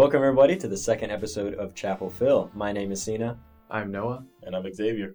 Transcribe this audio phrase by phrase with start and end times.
[0.00, 2.50] Welcome, everybody, to the second episode of Chapel Phil.
[2.54, 3.38] My name is Sina.
[3.70, 5.14] I'm Noah, And I'm Xavier.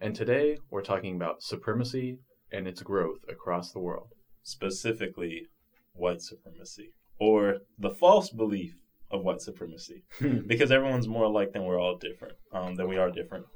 [0.00, 2.16] and today we're talking about supremacy
[2.52, 4.06] and its growth across the world.
[4.44, 5.48] Specifically,
[5.94, 6.92] white supremacy.
[7.18, 8.76] Or the false belief
[9.10, 10.04] of white supremacy.
[10.46, 13.46] because everyone's more alike than we're all different, um, than we are different.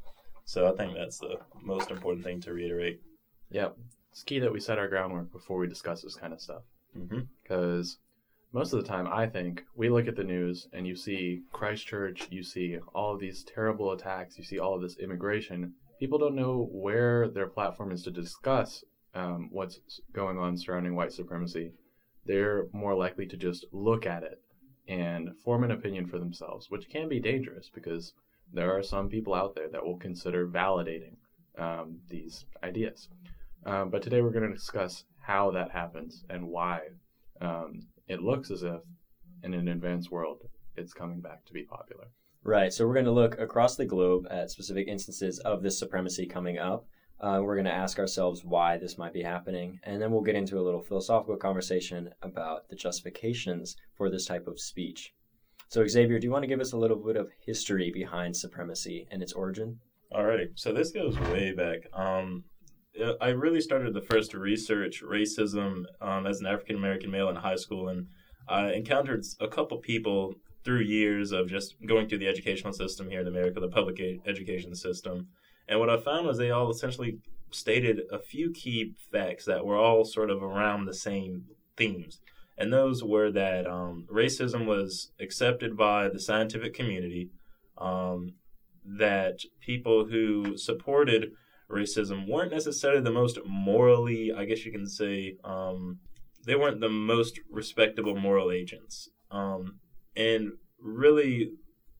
[0.45, 2.99] So I think that's the most important thing to reiterate.
[3.53, 3.77] Yep.
[4.11, 6.63] It's key that we set our groundwork before we discuss this kind of stuff.
[6.93, 7.99] hmm Because
[8.55, 12.29] most of the time, I think we look at the news and you see Christchurch,
[12.31, 15.75] you see all of these terrible attacks, you see all of this immigration.
[15.99, 21.13] People don't know where their platform is to discuss um, what's going on surrounding white
[21.13, 21.73] supremacy.
[22.27, 24.41] They're more likely to just look at it
[24.87, 28.13] and form an opinion for themselves, which can be dangerous because
[28.53, 31.17] there are some people out there that will consider validating
[31.59, 33.09] um, these ideas.
[33.67, 36.83] Um, but today we're going to discuss how that happens and why
[37.41, 38.81] um, it looks as if
[39.43, 40.43] in an advanced world
[40.77, 42.07] it's coming back to be popular.
[42.43, 46.27] Right, so we're going to look across the globe at specific instances of this supremacy
[46.27, 46.87] coming up.
[47.21, 50.35] Uh, we're going to ask ourselves why this might be happening, and then we'll get
[50.35, 55.15] into a little philosophical conversation about the justifications for this type of speech.
[55.69, 59.07] So, Xavier, do you want to give us a little bit of history behind supremacy
[59.11, 59.79] and its origin?
[60.13, 61.79] Alrighty, so this goes way back.
[61.95, 62.45] Um,
[63.21, 67.57] I really started the first research racism um, as an African American male in high
[67.57, 68.07] school, and
[68.49, 73.21] I encountered a couple people through years of just going through the educational system here
[73.21, 75.29] in America, the public education system.
[75.69, 77.19] And what I found was they all essentially
[77.51, 81.45] stated a few key facts that were all sort of around the same
[81.77, 82.21] themes.
[82.57, 87.31] And those were that um, racism was accepted by the scientific community,
[87.79, 88.35] um,
[88.85, 91.33] that people who supported
[91.71, 95.99] racism weren't necessarily the most morally, I guess you can say, um,
[96.47, 99.09] they weren't the most respectable moral agents.
[99.31, 99.81] Um,
[100.17, 101.53] and really,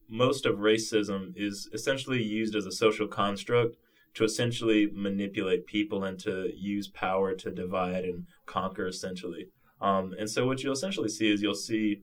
[0.09, 3.77] most of racism is essentially used as a social construct
[4.15, 9.47] to essentially manipulate people and to use power to divide and conquer, essentially.
[9.81, 12.03] Um, and so, what you'll essentially see is you'll see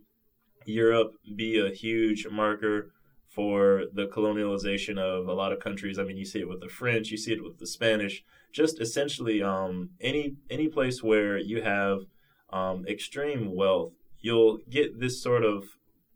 [0.66, 2.92] Europe be a huge marker
[3.31, 5.97] for the colonialization of a lot of countries.
[5.97, 8.24] I mean, you see it with the French, you see it with the Spanish.
[8.52, 12.00] Just essentially, um, any any place where you have
[12.52, 15.64] um, extreme wealth, you'll get this sort of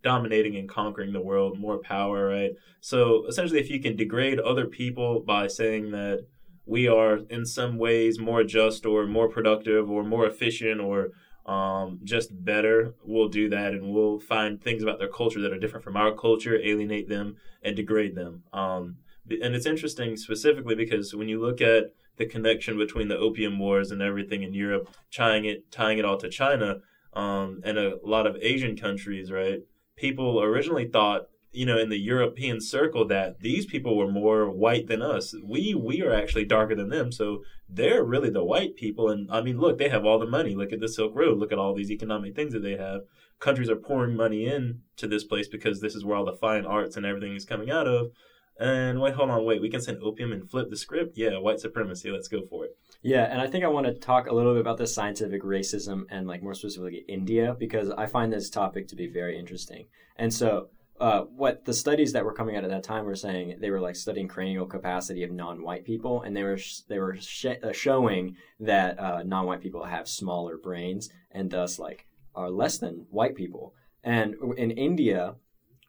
[0.04, 2.52] dominating and conquering the world, more power, right?
[2.82, 6.28] So essentially, if you can degrade other people by saying that
[6.66, 11.10] we are in some ways more just or more productive or more efficient or
[11.46, 15.60] um, just better, we'll do that and we'll find things about their culture that are
[15.60, 18.44] different from our culture, alienate them, and degrade them.
[18.52, 18.98] Um,
[19.30, 23.92] and it's interesting specifically because when you look at the connection between the opium wars
[23.92, 26.78] and everything in Europe, tying it tying it all to China
[27.14, 29.60] um, and a lot of Asian countries, right?
[29.96, 34.88] People originally thought, you know, in the European circle that these people were more white
[34.88, 35.34] than us.
[35.44, 39.10] We we are actually darker than them, so they're really the white people.
[39.10, 40.56] And I mean, look, they have all the money.
[40.56, 41.38] Look at the Silk Road.
[41.38, 43.02] Look at all these economic things that they have.
[43.40, 46.66] Countries are pouring money in to this place because this is where all the fine
[46.66, 48.12] arts and everything is coming out of.
[48.58, 49.62] And wait, hold on, wait.
[49.62, 51.18] We can send opium and flip the script.
[51.18, 52.10] Yeah, white supremacy.
[52.10, 52.72] Let's go for it.
[53.02, 56.06] Yeah, and I think I want to talk a little bit about the scientific racism
[56.10, 59.88] and, like, more specifically India, because I find this topic to be very interesting.
[60.16, 60.70] And so,
[61.00, 63.82] uh, what the studies that were coming out at that time were saying, they were
[63.82, 67.72] like studying cranial capacity of non-white people, and they were sh- they were sh- uh,
[67.74, 73.36] showing that uh, non-white people have smaller brains and thus like are less than white
[73.36, 73.74] people.
[74.04, 75.36] And in India,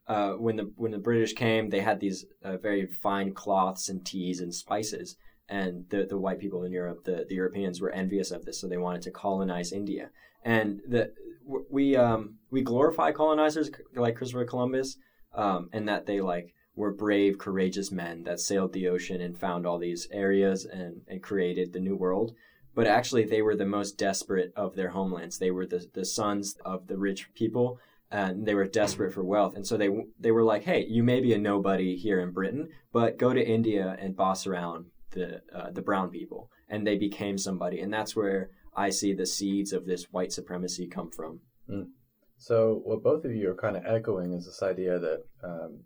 [0.08, 4.04] uh, when the when the British came, they had these uh, very fine cloths and
[4.04, 5.16] teas and spices,
[5.48, 8.66] and the the white people in Europe, the the Europeans were envious of this, so
[8.66, 10.10] they wanted to colonize India.
[10.44, 11.12] And the
[11.70, 14.96] we um we glorify colonizers like Christopher Columbus,
[15.34, 19.66] um, and that they like were brave, courageous men that sailed the ocean and found
[19.66, 22.34] all these areas and and created the new world.
[22.74, 25.38] But actually, they were the most desperate of their homelands.
[25.38, 27.78] They were the the sons of the rich people
[28.10, 31.20] and they were desperate for wealth and so they they were like hey you may
[31.20, 35.70] be a nobody here in britain but go to india and boss around the uh,
[35.70, 39.86] the brown people and they became somebody and that's where i see the seeds of
[39.86, 41.40] this white supremacy come from.
[42.38, 45.80] So, what both of you are kind of echoing is this idea that um,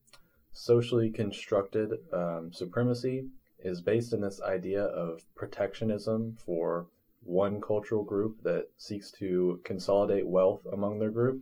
[0.52, 3.28] socially constructed um, supremacy
[3.60, 6.88] is based in this idea of protectionism for
[7.22, 11.40] one cultural group that seeks to consolidate wealth among their group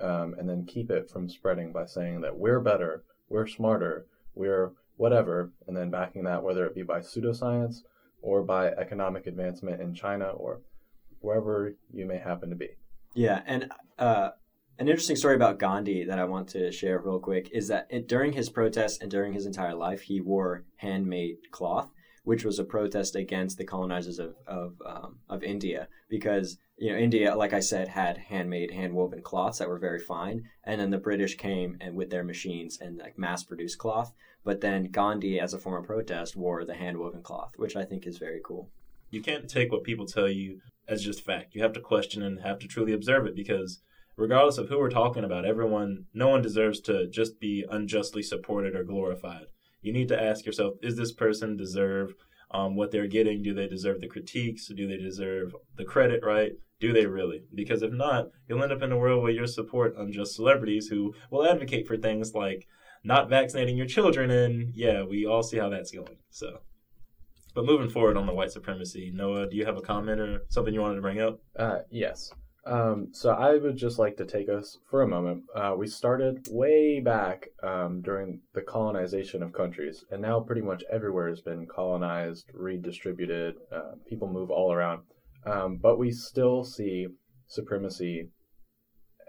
[0.00, 4.72] um, and then keep it from spreading by saying that we're better, we're smarter, we're
[4.98, 7.78] whatever, and then backing that, whether it be by pseudoscience
[8.20, 10.60] or by economic advancement in China or
[11.20, 12.68] wherever you may happen to be.
[13.14, 14.30] Yeah, and uh,
[14.78, 18.06] an interesting story about Gandhi that I want to share real quick is that it,
[18.06, 21.90] during his protests and during his entire life, he wore handmade cloth,
[22.24, 26.98] which was a protest against the colonizers of of, um, of India because you know
[26.98, 30.98] India, like I said, had handmade, handwoven cloths that were very fine, and then the
[30.98, 34.12] British came and with their machines and like mass produced cloth.
[34.44, 38.06] But then Gandhi, as a form of protest, wore the handwoven cloth, which I think
[38.06, 38.70] is very cool.
[39.10, 41.54] You can't take what people tell you as just fact.
[41.54, 43.80] You have to question and have to truly observe it because
[44.16, 48.74] regardless of who we're talking about, everyone, no one deserves to just be unjustly supported
[48.74, 49.46] or glorified.
[49.80, 52.14] You need to ask yourself, is this person deserve
[52.50, 53.42] um, what they're getting?
[53.42, 54.68] Do they deserve the critiques?
[54.68, 56.52] Do they deserve the credit, right?
[56.80, 57.42] Do they really?
[57.54, 61.14] Because if not, you'll end up in a world where you support unjust celebrities who
[61.30, 62.66] will advocate for things like
[63.04, 66.18] not vaccinating your children, and yeah, we all see how that's going.
[66.30, 66.60] So,
[67.54, 70.72] but moving forward on the white supremacy, Noah, do you have a comment or something
[70.72, 71.40] you wanted to bring up?
[71.56, 72.30] Uh, yes.
[72.68, 75.44] Um, so I would just like to take us for a moment.
[75.56, 80.84] Uh, we started way back um, during the colonization of countries, and now pretty much
[80.92, 83.54] everywhere has been colonized, redistributed.
[83.72, 85.00] Uh, people move all around,
[85.46, 87.06] um, but we still see
[87.46, 88.28] supremacy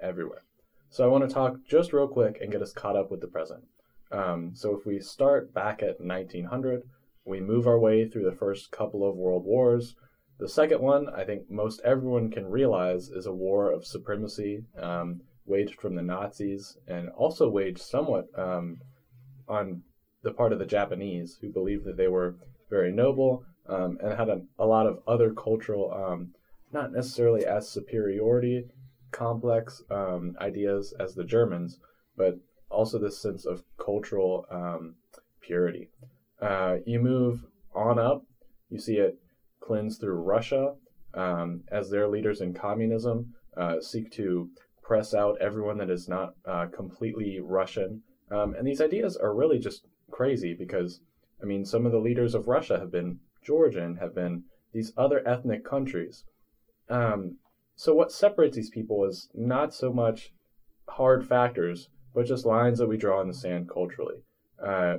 [0.02, 0.44] everywhere.
[0.90, 3.28] So I want to talk just real quick and get us caught up with the
[3.28, 3.64] present.
[4.12, 6.82] Um, so if we start back at 1900,
[7.26, 9.96] we move our way through the first couple of world wars.
[10.40, 15.22] The second one, I think most everyone can realize, is a war of supremacy um,
[15.46, 18.78] waged from the Nazis and also waged somewhat um,
[19.50, 19.84] on
[20.24, 22.38] the part of the Japanese, who believed that they were
[22.70, 26.34] very noble um, and had a, a, lot of other cultural, um,
[26.72, 28.66] not necessarily as superiority
[29.12, 31.80] complex um, ideas as the Germans,
[32.16, 32.40] but
[32.70, 34.96] also this sense of cultural um,
[35.42, 35.90] purity.
[36.42, 37.46] Uh, you move
[37.76, 38.24] on up,
[38.70, 39.20] you see it
[39.70, 40.74] cleanse through Russia
[41.14, 44.50] um, as their leaders in communism uh, seek to
[44.82, 48.02] press out everyone that is not uh, completely Russian.
[48.32, 51.02] Um, and these ideas are really just crazy because,
[51.40, 55.22] I mean, some of the leaders of Russia have been Georgian, have been these other
[55.28, 56.24] ethnic countries.
[56.90, 57.38] Um,
[57.76, 60.32] so what separates these people is not so much
[60.88, 64.24] hard factors, but just lines that we draw in the sand culturally.
[64.66, 64.96] Uh,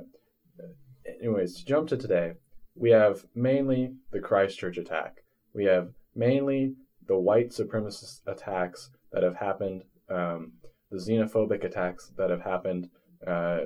[1.21, 2.35] anyways, to jump to today,
[2.75, 5.23] we have mainly the Christchurch attack.
[5.53, 6.75] We have mainly
[7.07, 10.53] the white supremacist attacks that have happened, um,
[10.89, 12.89] the xenophobic attacks that have happened,
[13.25, 13.61] uh,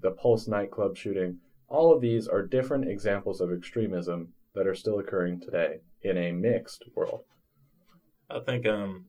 [0.00, 1.38] the Pulse nightclub shooting.
[1.68, 6.32] All of these are different examples of extremism that are still occurring today in a
[6.32, 7.22] mixed world.
[8.28, 9.06] I think um,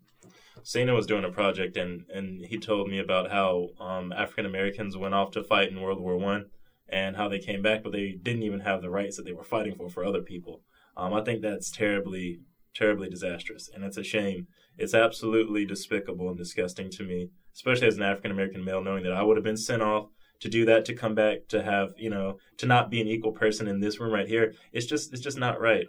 [0.61, 4.95] Sina was doing a project and, and he told me about how um, African Americans
[4.95, 6.45] went off to fight in World War One
[6.93, 9.43] and how they came back, but they didn't even have the rights that they were
[9.43, 10.61] fighting for for other people.
[10.95, 12.39] Um, I think that's terribly,
[12.75, 14.47] terribly disastrous, and it's a shame.
[14.77, 19.13] It's absolutely despicable and disgusting to me, especially as an African American male, knowing that
[19.13, 20.09] I would have been sent off
[20.41, 23.31] to do that, to come back, to have you know, to not be an equal
[23.31, 24.53] person in this room right here.
[24.71, 25.87] It's just, it's just not right.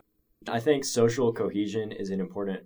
[0.49, 2.61] I think social cohesion is an important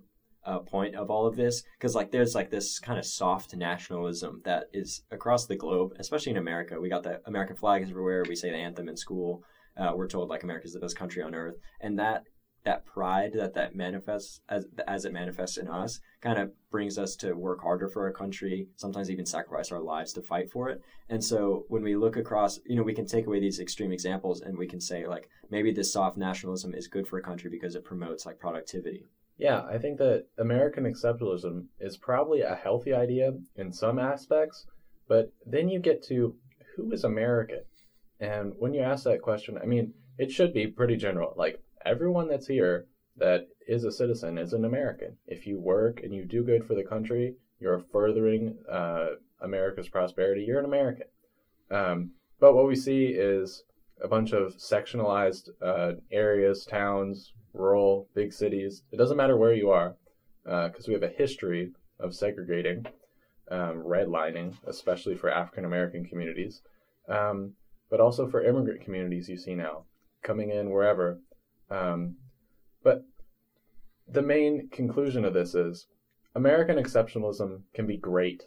[0.45, 4.41] uh, point of all of this because like there's like this kind of soft nationalism
[4.45, 6.79] that is across the globe especially in america.
[6.79, 8.23] We got the american flag everywhere.
[8.27, 9.43] We say the anthem in school.
[9.77, 11.55] Uh, we're told like america's the best country on earth.
[11.81, 12.23] And that
[12.65, 17.15] that pride that that manifests as as it manifests in us kind of brings us
[17.15, 20.81] to work harder for our country sometimes even sacrifice our lives to fight for it.
[21.09, 24.41] And so when we look across you know we can take away these extreme examples
[24.41, 27.75] and we can say like maybe this soft nationalism is good for a country because
[27.75, 29.05] it promotes like productivity
[29.39, 34.65] yeah, I think that American exceptionalism is probably a healthy idea in some aspects,
[35.07, 36.35] but then you get to
[36.75, 37.61] who is American?
[38.19, 41.33] And when you ask that question, I mean, it should be pretty general.
[41.37, 45.15] Like everyone that's here that is a citizen is an American.
[45.25, 50.43] If you work and you do good for the country, you're furthering uh, America's prosperity,
[50.43, 51.07] you're an American.
[51.71, 53.63] Um, but what we see is
[54.03, 57.33] a bunch of sectionalized uh, areas, towns,
[58.13, 58.83] big cities.
[58.91, 59.95] It doesn't matter where you are,
[60.43, 62.85] because uh, we have a history of segregating,
[63.51, 66.61] um, redlining, especially for African American communities,
[67.07, 67.53] um,
[67.89, 69.85] but also for immigrant communities you see now
[70.23, 71.19] coming in wherever.
[71.69, 72.15] Um,
[72.83, 73.03] but
[74.07, 75.87] the main conclusion of this is
[76.35, 78.43] American exceptionalism can be great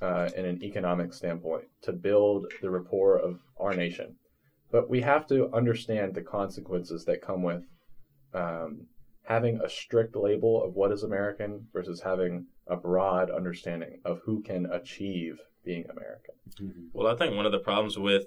[0.00, 4.16] uh, in an economic standpoint to build the rapport of our nation.
[4.70, 7.62] But we have to understand the consequences that come with
[8.34, 8.86] um,
[9.24, 14.42] having a strict label of what is American versus having a broad understanding of who
[14.42, 16.34] can achieve being American.
[16.60, 16.86] Mm-hmm.
[16.92, 18.26] Well, I think one of the problems with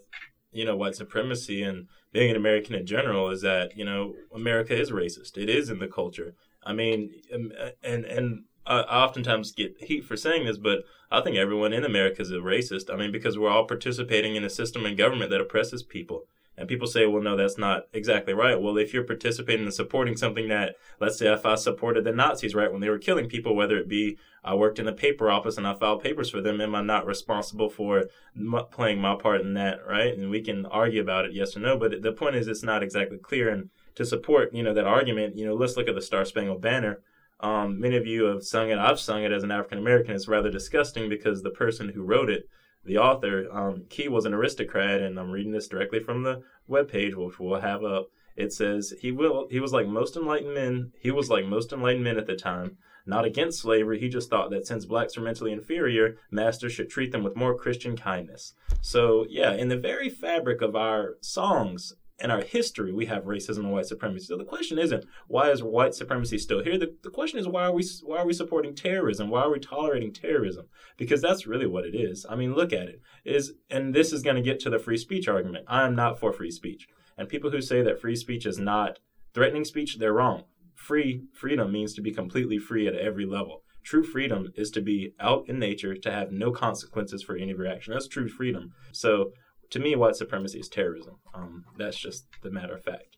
[0.52, 4.80] you know white supremacy and being an American in general is that you know America
[4.80, 5.38] is racist.
[5.38, 6.36] It is in the culture.
[6.64, 7.52] I mean, um,
[7.84, 10.80] and and I, I oftentimes get heat for saying this, but
[11.12, 12.92] I think everyone in America is a racist.
[12.92, 16.24] I mean, because we're all participating in a system and government that oppresses people.
[16.58, 18.60] And people say, well, no, that's not exactly right.
[18.60, 22.56] Well, if you're participating and supporting something that, let's say, if I supported the Nazis,
[22.56, 25.58] right, when they were killing people, whether it be I worked in a paper office
[25.58, 28.06] and I filed papers for them, am I not responsible for
[28.38, 30.18] m- playing my part in that, right?
[30.18, 31.78] And we can argue about it, yes or no.
[31.78, 33.50] But the point is, it's not exactly clear.
[33.50, 36.62] And to support, you know, that argument, you know, let's look at the Star Spangled
[36.62, 37.02] Banner.
[37.42, 38.78] Um, many of you have sung it.
[38.78, 40.16] I've sung it as an African American.
[40.16, 42.48] It's rather disgusting because the person who wrote it
[42.86, 47.16] the author, um, Key was an aristocrat, and I'm reading this directly from the webpage,
[47.16, 48.08] which we'll have up.
[48.36, 50.92] It says he will he was like most enlightened men.
[51.00, 52.78] He was like most enlightened men at the time.
[53.06, 57.12] Not against slavery, he just thought that since blacks are mentally inferior, masters should treat
[57.12, 58.54] them with more Christian kindness.
[58.82, 63.60] So yeah, in the very fabric of our songs in our history, we have racism
[63.60, 64.28] and white supremacy.
[64.28, 66.78] So the question isn't why is white supremacy still here.
[66.78, 69.30] The, the question is why are we why are we supporting terrorism?
[69.30, 70.68] Why are we tolerating terrorism?
[70.98, 72.26] Because that's really what it is.
[72.30, 73.02] I mean, look at it.
[73.26, 75.66] Is and this is going to get to the free speech argument.
[75.68, 79.00] I am not for free speech, and people who say that free speech is not
[79.36, 80.46] threatening speech, they're wrong.
[80.74, 83.64] Free freedom means to be completely free at every level.
[83.84, 87.94] True freedom is to be out in nature, to have no consequences for any reaction.
[87.94, 88.72] That's true freedom.
[88.92, 89.34] So
[89.70, 91.16] to me, white supremacy is terrorism.
[91.34, 93.18] Um, that's just the matter of fact.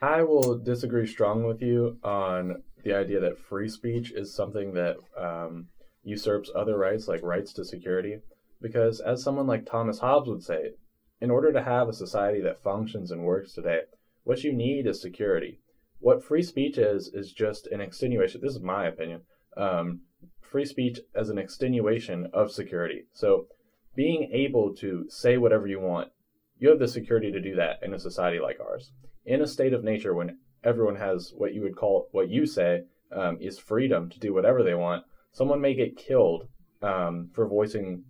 [0.00, 4.96] I will disagree strongly with you on the idea that free speech is something that
[5.16, 5.68] um,
[6.02, 8.18] usurps other rights, like rights to security.
[8.60, 10.72] Because, as someone like Thomas Hobbes would say,
[11.20, 13.80] in order to have a society that functions and works today,
[14.24, 15.60] what you need is security.
[15.98, 18.40] What free speech is, is just an extenuation.
[18.42, 19.22] This is my opinion.
[19.56, 20.00] Um,
[20.40, 23.04] free speech as an extenuation of security.
[23.12, 23.46] So,
[23.94, 26.10] being able to say whatever you want,
[26.58, 28.92] you have the security to do that in a society like ours.
[29.24, 32.84] In a state of nature, when everyone has what you would call what you say
[33.10, 36.48] um, is freedom to do whatever they want, someone may get killed
[36.82, 38.04] um, for voicing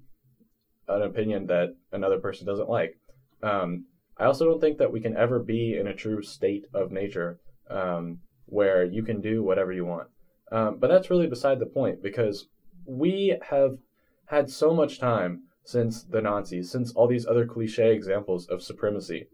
[0.88, 2.98] an opinion that another person doesn't like.
[3.42, 3.86] Um,
[4.18, 7.38] I also don't think that we can ever be in a true state of nature
[7.70, 10.08] um, where you can do whatever you want.
[10.50, 12.48] Um, but that's really beside the point because
[12.84, 13.78] we have
[14.26, 19.28] had so much time since the Nazis, since all these other cliche examples of supremacy.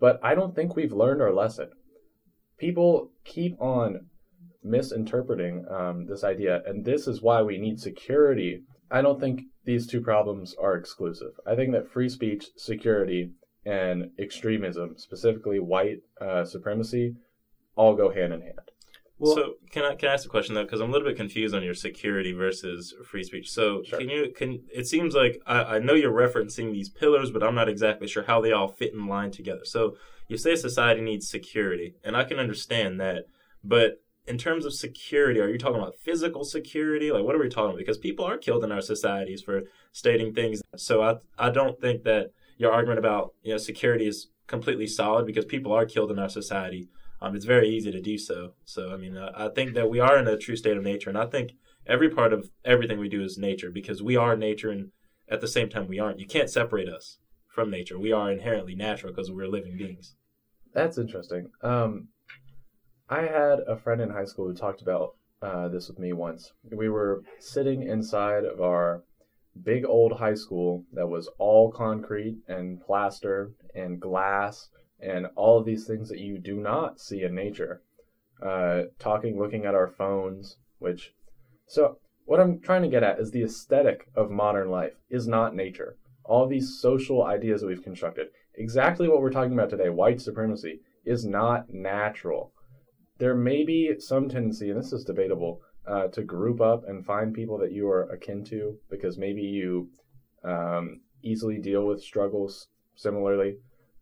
[0.00, 1.70] But I don't think we've learned our lesson.
[2.58, 4.06] People keep on
[4.62, 8.62] misinterpreting um, this idea, and this is why we need security.
[8.90, 11.32] I don't think these two problems are exclusive.
[11.46, 13.30] I think that free speech, security,
[13.64, 17.14] and extremism, specifically white uh, supremacy,
[17.76, 18.70] all go hand in hand.
[19.24, 20.64] Well, so can I can I ask a question though?
[20.64, 23.50] Because I'm a little bit confused on your security versus free speech.
[23.50, 23.98] So sure.
[23.98, 27.54] can you can it seems like I, I know you're referencing these pillars, but I'm
[27.54, 29.64] not exactly sure how they all fit in line together.
[29.64, 29.96] So
[30.28, 33.24] you say society needs security, and I can understand that,
[33.62, 37.12] but in terms of security, are you talking about physical security?
[37.12, 37.78] Like, what are we talking about?
[37.78, 40.62] Because people are killed in our societies for stating things.
[40.76, 45.26] So I I don't think that your argument about you know security is completely solid
[45.26, 46.88] because people are killed in our society
[47.24, 48.52] um, it's very easy to do so.
[48.64, 51.08] So, I mean, uh, I think that we are in a true state of nature,
[51.08, 51.52] and I think
[51.86, 54.90] every part of everything we do is nature because we are nature, and
[55.28, 56.18] at the same time, we aren't.
[56.18, 57.98] You can't separate us from nature.
[57.98, 60.16] We are inherently natural because we're living beings.
[60.74, 61.50] That's interesting.
[61.62, 62.08] Um,
[63.08, 66.52] I had a friend in high school who talked about uh, this with me once.
[66.72, 69.04] We were sitting inside of our
[69.62, 74.68] big old high school that was all concrete and plaster and glass
[75.04, 77.82] and all of these things that you do not see in nature.
[78.42, 81.12] Uh, talking, looking at our phones, which.
[81.66, 85.54] So, what I'm trying to get at is the aesthetic of modern life is not
[85.54, 85.96] nature.
[86.24, 90.80] All these social ideas that we've constructed, exactly what we're talking about today, white supremacy,
[91.04, 92.52] is not natural.
[93.18, 97.34] There may be some tendency, and this is debatable, uh, to group up and find
[97.34, 99.90] people that you are akin to because maybe you
[100.44, 103.56] um, easily deal with struggles similarly.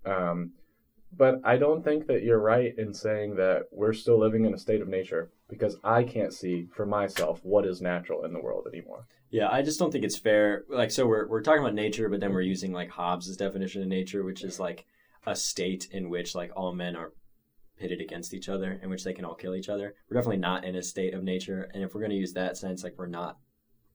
[0.04, 0.52] Um,
[1.16, 4.58] but I don't think that you're right in saying that we're still living in a
[4.58, 8.66] state of nature because I can't see for myself what is natural in the world
[8.66, 9.06] anymore.
[9.30, 10.64] Yeah, I just don't think it's fair.
[10.68, 13.88] Like, so we're, we're talking about nature, but then we're using like Hobbes's definition of
[13.88, 14.86] nature, which is like
[15.26, 17.12] a state in which like all men are
[17.78, 19.94] pitted against each other, in which they can all kill each other.
[20.08, 22.56] We're definitely not in a state of nature, and if we're going to use that
[22.56, 23.38] sense, like we're not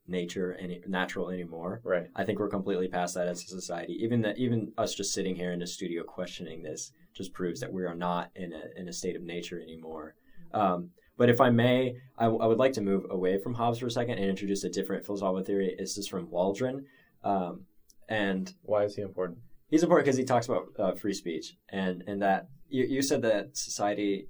[0.08, 1.82] nature any natural anymore.
[1.84, 2.08] Right.
[2.16, 3.98] I think we're completely past that as a society.
[4.02, 7.74] Even that, even us just sitting here in the studio questioning this just proves that
[7.74, 10.16] we are not in a in a state of nature anymore.
[10.54, 13.80] Um, but if I may, I, w- I would like to move away from Hobbes
[13.80, 15.76] for a second and introduce a different philosophical theory.
[15.78, 16.86] This is from Waldron,
[17.24, 17.66] um,
[18.08, 19.40] and why is he important?
[19.70, 23.22] He's important because he talks about uh, free speech and and that you, you said
[23.24, 24.28] that society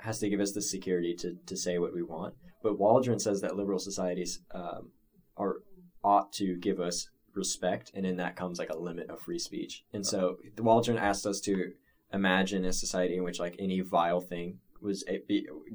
[0.00, 2.34] has to give us the security to, to say what we want.
[2.62, 4.90] But Waldron says that liberal societies um,
[5.36, 5.56] are
[6.04, 9.84] ought to give us respect, and in that comes like a limit of free speech.
[9.92, 11.72] And so Waldron asked us to
[12.12, 15.04] imagine a society in which like any vile thing was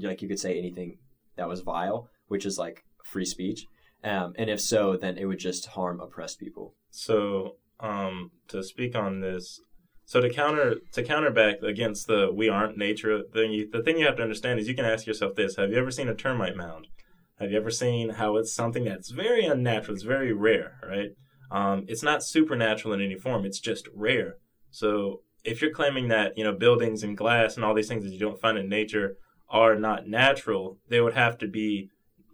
[0.02, 0.98] like you could say anything
[1.38, 3.66] that was vile, which is like free speech.
[4.04, 6.74] Um, and if so, then it would just harm oppressed people.
[6.90, 9.60] So, um, to speak on this,
[10.06, 13.98] so to counter to counter back against the "we aren't nature" thing, you, the thing
[13.98, 16.16] you have to understand is you can ask yourself this: Have you ever seen a
[16.16, 16.88] termite mound?
[17.40, 19.96] Have you ever seen how it's something that's very unnatural?
[19.96, 21.10] It's very rare, right?
[21.52, 23.46] Um, it's not supernatural in any form.
[23.46, 24.36] It's just rare.
[24.70, 28.12] So if you're claiming that you know buildings and glass and all these things that
[28.12, 29.16] you don't find in nature
[29.50, 31.90] are not natural, they would have to be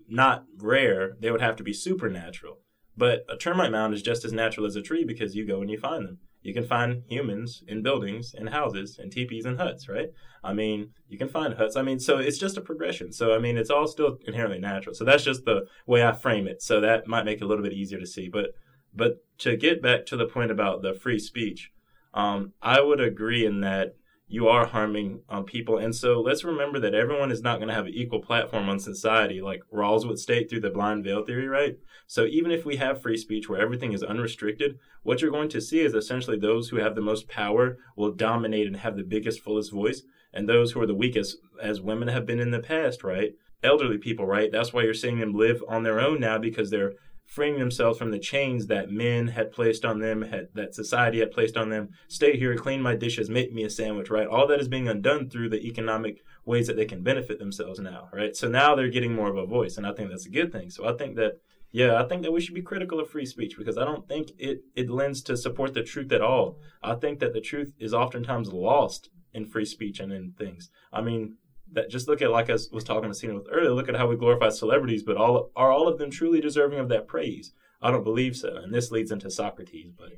[0.07, 1.13] not rare.
[1.19, 2.59] They would have to be supernatural.
[2.95, 5.69] But a termite mound is just as natural as a tree because you go and
[5.69, 6.19] you find them.
[6.41, 10.09] You can find humans in buildings and houses and teepees and huts, right?
[10.43, 11.75] I mean, you can find huts.
[11.75, 13.11] I mean, so it's just a progression.
[13.11, 14.95] So, I mean, it's all still inherently natural.
[14.95, 16.61] So that's just the way I frame it.
[16.61, 18.29] So that might make it a little bit easier to see.
[18.29, 18.51] But,
[18.95, 21.71] but to get back to the point about the free speech,
[22.17, 23.95] um, I would agree in that
[24.27, 25.77] you are harming um, people.
[25.77, 28.79] And so let's remember that everyone is not going to have an equal platform on
[28.79, 31.77] society, like Rawls would state through the blind veil theory, right?
[32.07, 35.62] So even if we have free speech where everything is unrestricted, what you're going to
[35.62, 39.39] see is essentially those who have the most power will dominate and have the biggest,
[39.41, 40.01] fullest voice,
[40.33, 43.33] and those who are the weakest, as women have been in the past, right?
[43.63, 44.51] Elderly people, right?
[44.51, 46.93] That's why you're seeing them live on their own now because they're
[47.27, 51.29] freeing themselves from the chains that men had placed on them, had, that society had
[51.29, 51.89] placed on them.
[52.07, 54.27] Stay here, clean my dishes, make me a sandwich, right?
[54.27, 58.07] All that is being undone through the economic ways that they can benefit themselves now,
[58.13, 58.36] right?
[58.36, 60.69] So now they're getting more of a voice, and I think that's a good thing.
[60.69, 61.34] So I think that,
[61.72, 64.31] yeah, I think that we should be critical of free speech because I don't think
[64.39, 66.57] it, it lends to support the truth at all.
[66.81, 70.69] I think that the truth is oftentimes lost in free speech and in things.
[70.93, 71.36] I mean,
[71.74, 73.71] that just look at like I was talking to Sina with earlier.
[73.71, 76.89] Look at how we glorify celebrities, but all are all of them truly deserving of
[76.89, 77.53] that praise?
[77.81, 79.92] I don't believe so, and this leads into Socrates.
[79.98, 80.13] But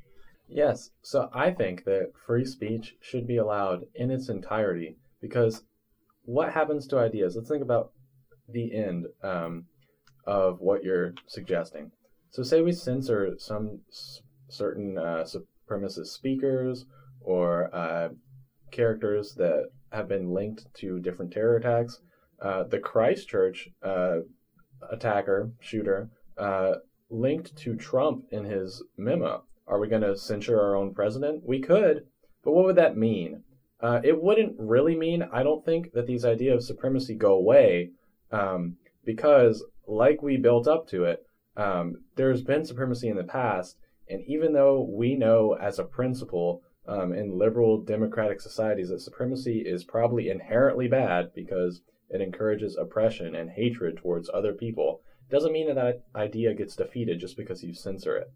[0.48, 5.64] yes, so I think that free speech should be allowed in its entirety because
[6.24, 7.36] what happens to ideas?
[7.36, 7.92] Let's think about
[8.48, 9.66] the end um,
[10.26, 11.92] of what you're suggesting.
[12.32, 16.86] So, say we censor some s- certain uh, supremacist speakers
[17.22, 18.10] or uh,
[18.72, 22.00] characters that have been linked to different terror attacks.
[22.42, 24.20] Uh, the Christchurch uh,
[24.90, 26.76] attacker, shooter, uh,
[27.10, 29.44] linked to Trump in his memo.
[29.68, 31.44] Are we going to censure our own president?
[31.46, 32.06] We could,
[32.44, 33.44] but what would that mean?
[33.82, 37.92] Uh, it wouldn't really mean, I don't think, that these ideas of supremacy go away
[38.32, 41.26] um, because, like we built up to it,
[41.56, 43.78] um, there's been supremacy in the past.
[44.08, 49.60] And even though we know as a principle um, in liberal democratic societies that supremacy
[49.60, 55.68] is probably inherently bad because it encourages oppression and hatred towards other people doesn't mean
[55.68, 58.32] that that idea gets defeated just because you censor it.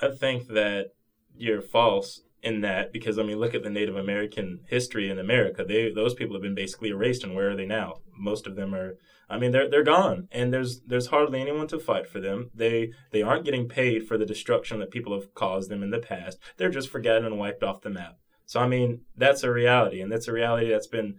[0.00, 0.92] I think that
[1.36, 5.64] you're false in that because I mean look at the Native American history in America.
[5.66, 7.94] They those people have been basically erased and where are they now?
[8.16, 8.96] Most of them are
[9.28, 12.50] I mean, they're they're gone, and there's there's hardly anyone to fight for them.
[12.54, 15.98] They they aren't getting paid for the destruction that people have caused them in the
[15.98, 16.38] past.
[16.56, 18.18] They're just forgotten and wiped off the map.
[18.44, 21.16] So I mean, that's a reality, and that's a reality that's been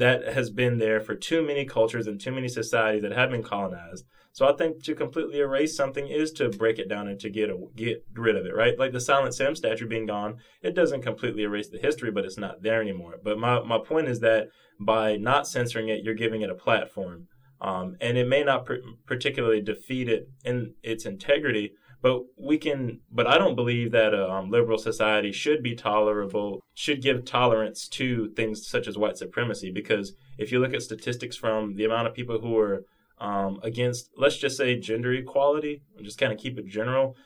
[0.00, 3.42] that has been there for too many cultures and too many societies that have been
[3.42, 4.04] colonized.
[4.32, 7.50] So I think to completely erase something is to break it down and to get
[7.50, 8.78] a, get rid of it, right?
[8.78, 12.38] Like the Silent Sam statue being gone, it doesn't completely erase the history, but it's
[12.38, 13.16] not there anymore.
[13.22, 17.26] But my, my point is that by not censoring it, you're giving it a platform.
[17.60, 23.00] Um, and it may not pr- particularly defeat it in its integrity, but we can.
[23.10, 27.88] But I don't believe that a um, liberal society should be tolerable, should give tolerance
[27.88, 29.70] to things such as white supremacy.
[29.70, 32.84] Because if you look at statistics from the amount of people who are
[33.18, 37.16] um, against, let's just say, gender equality, and just kind of keep it general,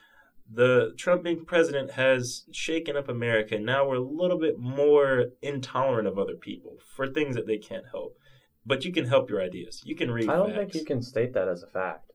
[0.51, 3.59] the Trump being president has shaken up America.
[3.59, 7.87] Now we're a little bit more intolerant of other people for things that they can't
[7.91, 8.17] help.
[8.67, 9.83] But you can help your ideas.
[9.85, 10.29] You can read.
[10.29, 10.73] I don't facts.
[10.73, 12.14] think you can state that as a fact.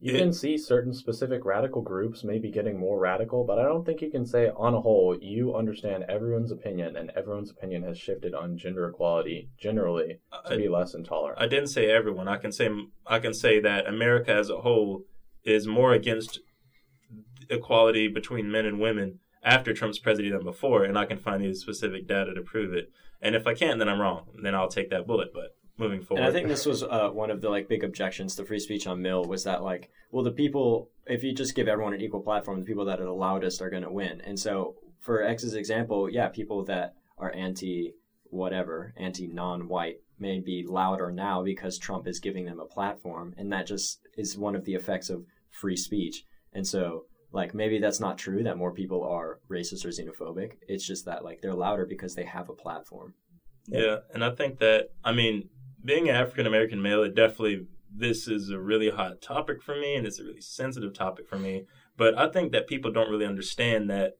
[0.00, 3.84] You It- can see certain specific radical groups maybe getting more radical, but I don't
[3.86, 7.98] think you can say on a whole you understand everyone's opinion and everyone's opinion has
[7.98, 11.40] shifted on gender equality generally to I- be less intolerant.
[11.40, 12.28] I didn't say everyone.
[12.28, 12.68] I can say
[13.06, 15.04] I can say that America as a whole
[15.44, 16.40] is more against
[17.50, 21.60] equality between men and women after Trump's presidency than before, and I can find these
[21.60, 22.88] specific data to prove it.
[23.20, 24.26] And if I can't, then I'm wrong.
[24.42, 25.28] Then I'll take that bullet.
[25.34, 28.36] But moving forward, And I think this was uh, one of the like big objections
[28.36, 31.68] to free speech on Mill was that like, well, the people, if you just give
[31.68, 34.20] everyone an equal platform, the people that are the loudest are going to win.
[34.22, 37.92] And so for X's example, yeah, people that are anti
[38.30, 43.52] whatever, anti non-white may be louder now because Trump is giving them a platform, and
[43.52, 46.24] that just is one of the effects of free speech.
[46.52, 50.52] And so, like, maybe that's not true that more people are racist or xenophobic.
[50.68, 53.14] It's just that like they're louder because they have a platform.
[53.66, 55.48] Yeah, and I think that I mean,
[55.84, 57.66] being an African American male, it definitely
[57.96, 61.38] this is a really hot topic for me, and it's a really sensitive topic for
[61.38, 61.64] me.
[61.96, 64.14] But I think that people don't really understand that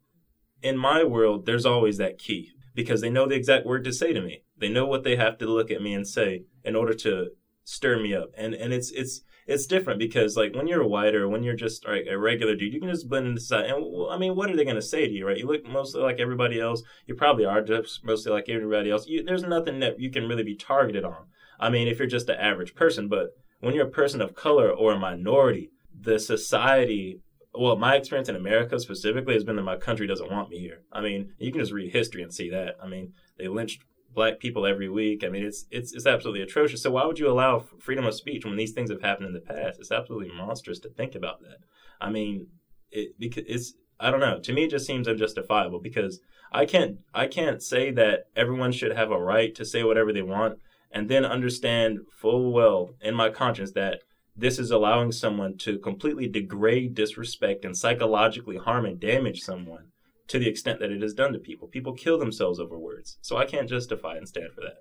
[0.62, 4.12] in my world, there's always that key because they know the exact word to say
[4.12, 4.42] to me.
[4.56, 7.30] They know what they have to look at me and say in order to
[7.64, 8.28] stir me up.
[8.36, 11.56] And and it's it's it's different because like when you're a white or when you're
[11.56, 13.70] just like a regular dude, you can just blend into society.
[13.70, 15.36] And well, I mean, what are they going to say to you, right?
[15.36, 16.82] You look mostly like everybody else.
[17.06, 19.06] You probably are just mostly like everybody else.
[19.06, 21.26] You, there's nothing that you can really be targeted on.
[21.58, 24.70] I mean, if you're just an average person, but when you're a person of color
[24.70, 27.20] or a minority, the society
[27.56, 30.82] well, my experience in America specifically has been that my country doesn't want me here.
[30.92, 32.74] I mean, you can just read history and see that.
[32.82, 35.22] I mean, they lynched black people every week.
[35.24, 36.82] I mean, it's it's it's absolutely atrocious.
[36.82, 39.40] So why would you allow freedom of speech when these things have happened in the
[39.40, 39.78] past?
[39.78, 41.58] It's absolutely monstrous to think about that.
[42.00, 42.48] I mean,
[42.90, 44.40] it because it's I don't know.
[44.40, 46.20] To me, it just seems unjustifiable because
[46.52, 50.22] I can't I can't say that everyone should have a right to say whatever they
[50.22, 50.58] want
[50.94, 54.00] and then understand full well in my conscience that
[54.36, 59.88] this is allowing someone to completely degrade, disrespect, and psychologically harm and damage someone
[60.28, 61.68] to the extent that it is done to people.
[61.68, 63.18] People kill themselves over words.
[63.20, 64.78] So I can't justify and stand for that.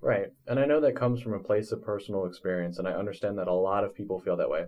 [0.00, 0.28] Right.
[0.48, 3.46] And I know that comes from a place of personal experience, and I understand that
[3.46, 4.64] a lot of people feel that way.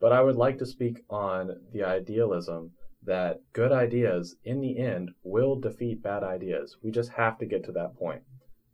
[0.00, 2.72] But I would like to speak on the idealism
[3.04, 6.76] that good ideas, in the end, will defeat bad ideas.
[6.82, 8.22] We just have to get to that point.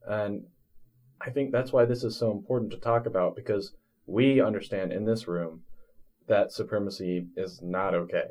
[0.07, 0.45] And
[1.21, 3.73] I think that's why this is so important to talk about because
[4.07, 5.63] we understand in this room
[6.29, 8.31] that supremacy is not okay.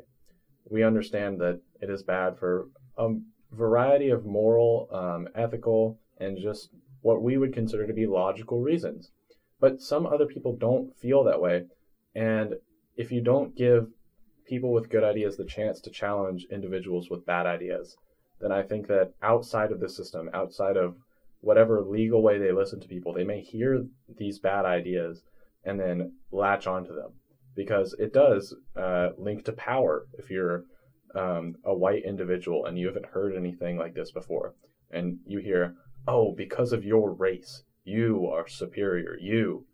[0.70, 3.14] We understand that it is bad for a
[3.52, 6.70] variety of moral, um, ethical, and just
[7.02, 9.10] what we would consider to be logical reasons.
[9.60, 11.66] But some other people don't feel that way.
[12.14, 12.54] And
[12.96, 13.88] if you don't give
[14.46, 17.96] people with good ideas the chance to challenge individuals with bad ideas,
[18.40, 20.96] then I think that outside of the system, outside of
[21.40, 23.84] whatever legal way they listen to people, they may hear
[24.16, 25.22] these bad ideas
[25.64, 27.12] and then latch onto them.
[27.54, 30.64] Because it does uh, link to power if you're
[31.14, 34.54] um, a white individual and you haven't heard anything like this before.
[34.90, 35.74] And you hear
[36.06, 39.66] oh because of your race you are superior you.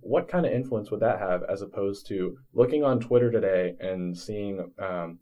[0.00, 4.16] What kind of influence would that have as opposed to looking on twitter today and
[4.16, 5.18] seeing um,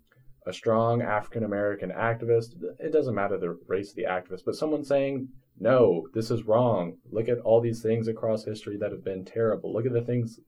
[0.46, 2.50] a strong african american activist?
[2.78, 6.98] It doesn't matter the race of the activist but someone saying no, this is wrong.
[7.10, 9.72] Look at all these things across history that have been terrible.
[9.72, 10.38] Look at the things,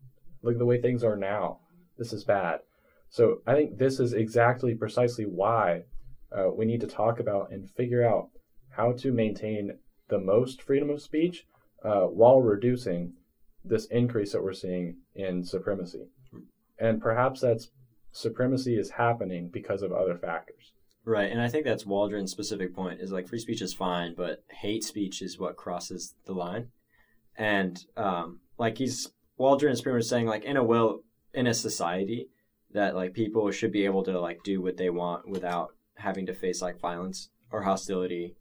[0.43, 1.61] look at the way things are now.
[1.97, 2.61] This is bad.
[3.09, 5.85] So I think this is exactly precisely why
[6.31, 8.29] uh, we need to talk about and figure out
[8.71, 11.47] how to maintain the most freedom of speech
[11.85, 13.15] uh, while reducing
[13.65, 16.07] this increase that we're seeing in supremacy.
[16.79, 17.71] And perhaps that's
[18.13, 20.73] supremacy is happening because of other factors.
[21.09, 24.45] Right, and I think that's Waldron's specific point is like free speech is fine, but
[24.51, 26.69] hate speech is what crosses the line.
[27.35, 31.01] And um, like he's Waldron is pretty much saying like in a will
[31.33, 32.29] in a society
[32.75, 36.35] that like people should be able to like do what they want without having to
[36.35, 38.35] face like violence or hostility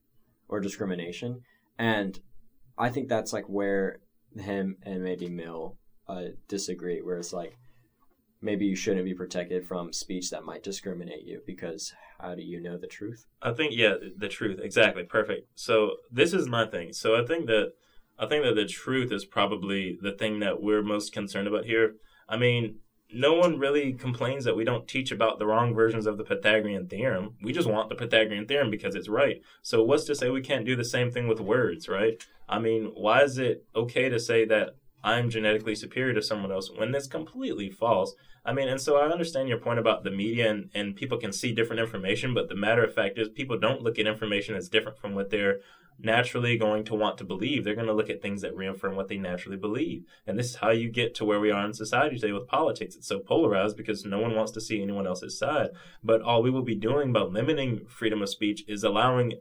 [0.50, 1.44] or discrimination.
[1.80, 2.20] And
[2.78, 4.00] I think that's like where
[4.38, 5.78] him and maybe Mill
[6.10, 7.58] uh, disagree, where it's like
[8.42, 12.62] maybe you shouldn't be protected from speech that might discriminate you because how do you
[12.62, 13.26] know the truth?
[13.42, 15.48] I think yeah, the truth exactly perfect.
[15.56, 16.94] So this is my thing.
[16.94, 17.74] So I think that
[18.20, 21.96] I think that the truth is probably the thing that we're most concerned about here.
[22.28, 22.80] I mean,
[23.14, 26.88] no one really complains that we don't teach about the wrong versions of the Pythagorean
[26.88, 27.36] theorem.
[27.42, 29.42] We just want the Pythagorean theorem because it's right.
[29.62, 32.22] So what's to say we can't do the same thing with words, right?
[32.50, 34.72] I mean, why is it okay to say that
[35.04, 38.14] I'm genetically superior to someone else when that's completely false.
[38.46, 41.34] I mean, and so I understand your point about the media and, and people can
[41.34, 44.70] see different information, but the matter of fact is people don't look at information that's
[44.70, 45.60] different from what they're
[46.00, 47.64] naturally going to want to believe.
[47.64, 50.04] They're going to look at things that reaffirm what they naturally believe.
[50.26, 52.96] And this is how you get to where we are in society today with politics.
[52.96, 55.70] It's so polarized because no one wants to see anyone else's side.
[56.04, 59.34] But all we will be doing by limiting freedom of speech is allowing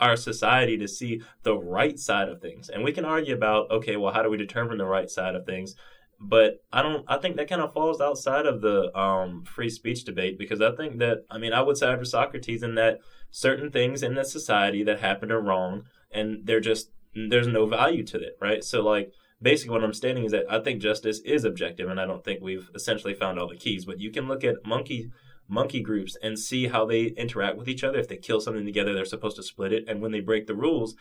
[0.00, 2.68] our society to see the right side of things.
[2.68, 5.46] And we can argue about, okay, well, how do we determine the right side of
[5.46, 5.74] things?
[6.20, 7.04] But I don't.
[7.08, 10.74] I think that kind of falls outside of the um, free speech debate because I
[10.74, 14.24] think that I mean I would side for Socrates in that certain things in the
[14.24, 18.62] society that happen are wrong and they're just there's no value to it, right?
[18.64, 22.06] So like basically what I'm stating is that I think justice is objective and I
[22.06, 23.84] don't think we've essentially found all the keys.
[23.84, 25.10] But you can look at monkey
[25.48, 27.98] monkey groups and see how they interact with each other.
[27.98, 29.84] If they kill something together, they're supposed to split it.
[29.88, 30.94] And when they break the rules,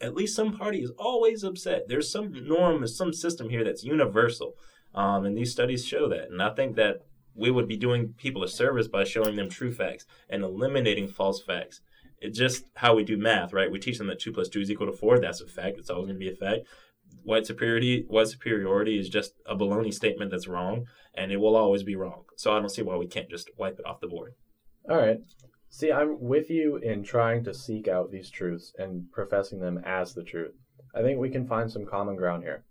[0.00, 1.88] at least some party is always upset.
[1.88, 4.54] There's some norm, some system here that's universal.
[4.94, 6.30] Um, and these studies show that.
[6.30, 7.02] And I think that
[7.34, 11.42] we would be doing people a service by showing them true facts and eliminating false
[11.42, 11.80] facts.
[12.18, 13.70] It's just how we do math, right?
[13.70, 15.18] We teach them that two plus two is equal to four.
[15.18, 15.78] That's a fact.
[15.78, 16.66] It's always going to be a fact.
[17.22, 21.82] White superiority, white superiority is just a baloney statement that's wrong, and it will always
[21.82, 22.24] be wrong.
[22.36, 24.34] So I don't see why we can't just wipe it off the board.
[24.88, 25.18] All right.
[25.68, 30.14] See, I'm with you in trying to seek out these truths and professing them as
[30.14, 30.54] the truth.
[30.94, 32.64] I think we can find some common ground here.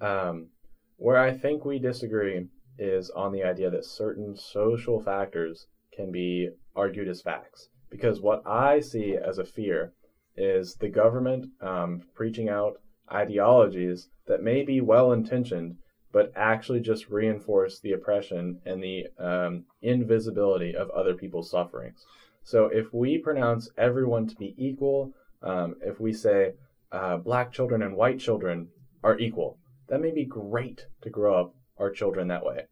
[0.00, 0.48] Um,
[0.96, 2.46] where I think we disagree
[2.78, 7.68] is on the idea that certain social factors can be argued as facts.
[7.90, 9.92] Because what I see as a fear
[10.36, 12.80] is the government um, preaching out
[13.12, 15.76] ideologies that may be well intentioned,
[16.12, 22.04] but actually just reinforce the oppression and the um, invisibility of other people's sufferings.
[22.42, 25.12] So if we pronounce everyone to be equal,
[25.42, 26.54] um, if we say
[26.92, 28.68] uh, black children and white children
[29.02, 32.66] are equal, that may be great to grow up our children that way.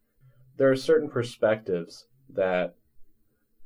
[0.56, 2.74] There are certain perspectives that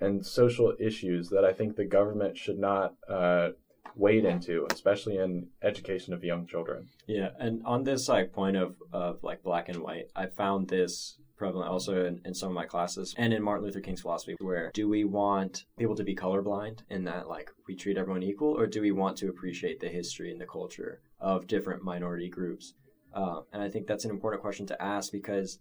[0.01, 3.51] and social issues that I think the government should not uh,
[3.95, 6.89] wade into, especially in education of young children.
[7.07, 11.19] Yeah, and on this like point of of like black and white, I found this
[11.37, 14.71] prevalent also in, in some of my classes and in Martin Luther King's philosophy, where
[14.73, 18.67] do we want people to be colorblind in that like we treat everyone equal, or
[18.67, 22.75] do we want to appreciate the history and the culture of different minority groups?
[23.15, 25.59] Uh, and I think that's an important question to ask because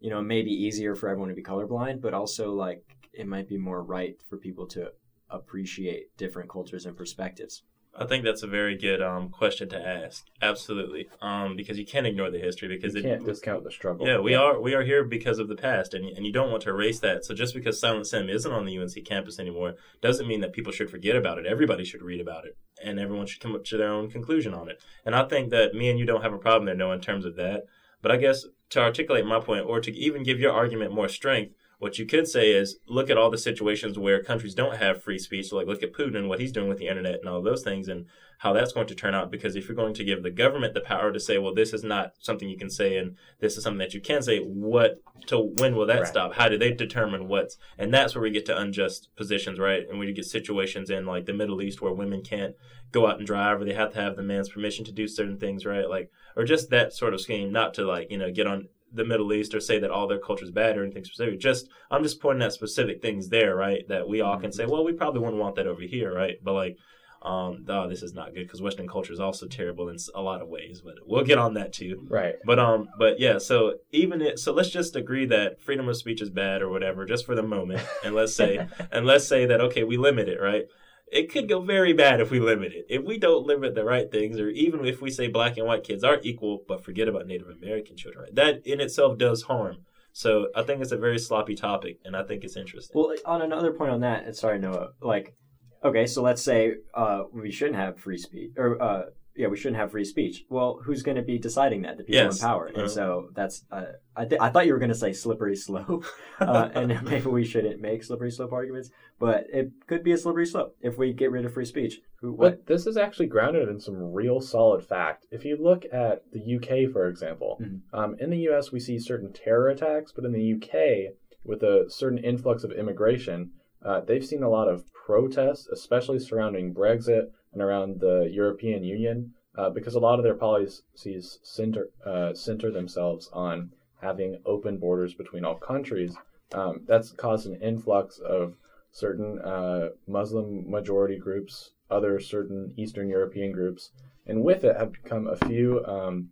[0.00, 3.26] you know it may be easier for everyone to be colorblind, but also like it
[3.26, 4.90] might be more right for people to
[5.30, 7.62] appreciate different cultures and perspectives.
[7.98, 10.26] I think that's a very good um, question to ask.
[10.42, 14.06] Absolutely, um, because you can't ignore the history because you it, can't discount the struggle.
[14.06, 14.38] Yeah, we yeah.
[14.38, 17.00] are we are here because of the past, and and you don't want to erase
[17.00, 17.24] that.
[17.24, 20.72] So just because Silent Sam isn't on the UNC campus anymore doesn't mean that people
[20.72, 21.46] should forget about it.
[21.46, 24.68] Everybody should read about it, and everyone should come up to their own conclusion on
[24.68, 24.82] it.
[25.04, 27.24] And I think that me and you don't have a problem there, no, in terms
[27.24, 27.64] of that.
[28.02, 31.54] But I guess to articulate my point, or to even give your argument more strength,
[31.78, 35.18] what you could say is look at all the situations where countries don't have free
[35.18, 35.48] speech.
[35.48, 37.62] So like look at Putin and what he's doing with the internet and all those
[37.62, 38.06] things and
[38.38, 39.30] how that's going to turn out.
[39.30, 41.84] Because if you're going to give the government the power to say, well, this is
[41.84, 45.52] not something you can say and this is something that you can say, what to
[45.58, 46.08] when will that right.
[46.08, 46.34] stop?
[46.34, 49.86] How do they determine what's and that's where we get to unjust positions, right?
[49.88, 52.54] And we get situations in like the Middle East where women can't
[52.90, 55.38] go out and drive or they have to have the man's permission to do certain
[55.38, 55.90] things, right?
[55.90, 59.04] Like or just that sort of scheme, not to like, you know, get on the
[59.04, 61.40] Middle East or say that all their culture is bad or anything specific.
[61.40, 63.86] Just I'm just pointing at specific things there, right?
[63.88, 66.36] That we all can say, well, we probably wouldn't want that over here, right?
[66.42, 66.76] But like,
[67.22, 70.42] um, oh, this is not good because Western culture is also terrible in a lot
[70.42, 70.80] of ways.
[70.84, 72.36] But we'll get on that too, right?
[72.44, 73.38] But um, but yeah.
[73.38, 77.04] So even it, so, let's just agree that freedom of speech is bad or whatever,
[77.04, 80.40] just for the moment, and let's say and let's say that okay, we limit it,
[80.40, 80.66] right?
[81.10, 82.86] It could go very bad if we limit it.
[82.88, 85.84] If we don't limit the right things, or even if we say black and white
[85.84, 88.34] kids are equal, but forget about Native American children, right?
[88.34, 89.78] that in itself does harm.
[90.12, 92.98] So I think it's a very sloppy topic, and I think it's interesting.
[92.98, 95.36] Well, on another point on that, sorry Noah, like,
[95.84, 99.02] okay, so let's say uh, we shouldn't have free speech, or uh,
[99.36, 100.44] yeah, we shouldn't have free speech.
[100.48, 101.96] Well, who's going to be deciding that?
[101.98, 102.40] The people yes.
[102.40, 102.66] in power.
[102.66, 102.88] And uh-huh.
[102.88, 103.84] so that's, uh,
[104.16, 106.04] I, th- I thought you were going to say slippery slope,
[106.40, 110.46] uh, and maybe we shouldn't make slippery slope arguments, but it could be a slippery
[110.46, 112.00] slope if we get rid of free speech.
[112.20, 112.66] Who, what?
[112.66, 115.26] But this is actually grounded in some real solid fact.
[115.30, 117.98] If you look at the UK, for example, mm-hmm.
[117.98, 121.86] um, in the US, we see certain terror attacks, but in the UK, with a
[121.88, 123.50] certain influx of immigration,
[123.84, 129.32] uh, they've seen a lot of protests, especially surrounding Brexit and around the European Union,
[129.56, 135.14] uh, because a lot of their policies center uh, center themselves on having open borders
[135.14, 136.14] between all countries.
[136.52, 138.56] Um, that's caused an influx of
[138.90, 143.90] certain uh, Muslim majority groups, other certain Eastern European groups,
[144.26, 146.28] and with it have become a few um,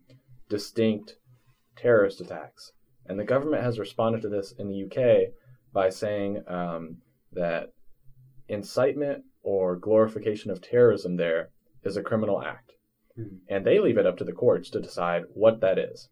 [0.47, 1.15] distinct
[1.75, 2.71] terrorist attacks.
[3.07, 5.33] And the government has responded to this in the UK
[5.73, 6.97] by saying um,
[7.33, 7.73] that
[8.47, 11.49] incitement or glorification of terrorism there
[11.83, 12.73] is a criminal act.
[13.15, 13.37] Hmm.
[13.47, 16.09] And they leave it up to the courts to decide what that is.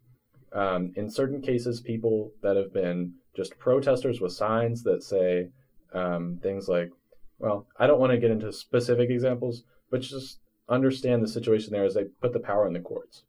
[0.52, 5.48] Um, in certain cases, people that have been just protesters with signs that say
[5.92, 6.90] um, things like,
[7.40, 11.84] well, I don't want to get into specific examples, but just understand the situation there
[11.84, 13.24] as they put the power in the courts.